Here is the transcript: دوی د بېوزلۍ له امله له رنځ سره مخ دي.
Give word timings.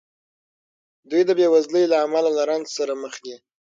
دوی 1.09 1.21
د 1.25 1.31
بېوزلۍ 1.37 1.83
له 1.91 1.97
امله 2.05 2.29
له 2.37 2.43
رنځ 2.49 2.65
سره 2.77 2.93
مخ 3.01 3.13
دي. 3.23 3.35